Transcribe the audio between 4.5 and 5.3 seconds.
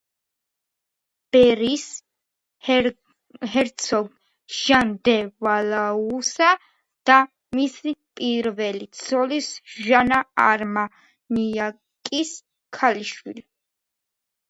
ჟან დე